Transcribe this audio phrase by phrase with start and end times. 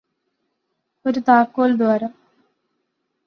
[1.05, 2.13] ഒരു താക്കോല്ദ്വാരം